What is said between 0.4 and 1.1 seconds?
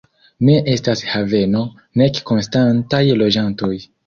Ne estas